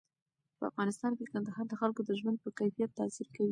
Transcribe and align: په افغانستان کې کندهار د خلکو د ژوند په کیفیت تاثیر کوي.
په 0.57 0.63
افغانستان 0.71 1.11
کې 1.17 1.25
کندهار 1.33 1.65
د 1.69 1.73
خلکو 1.81 2.01
د 2.05 2.11
ژوند 2.19 2.37
په 2.43 2.49
کیفیت 2.59 2.89
تاثیر 2.99 3.27
کوي. 3.35 3.49